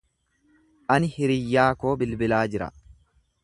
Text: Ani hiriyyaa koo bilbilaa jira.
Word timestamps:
Ani 0.95 1.11
hiriyyaa 1.19 1.67
koo 1.85 1.95
bilbilaa 2.03 2.43
jira. 2.57 2.75